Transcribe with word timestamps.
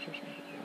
pictures. 0.05 0.64